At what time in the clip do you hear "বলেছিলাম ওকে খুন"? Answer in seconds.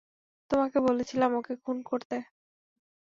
0.87-1.77